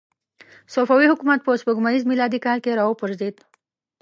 [0.73, 3.35] صفوي حکومت په سپوږمیز میلادي کال کې را وپرځېد.